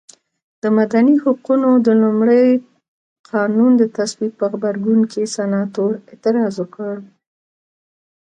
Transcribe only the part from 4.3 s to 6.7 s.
په غبرګون کې سناتور اعتراض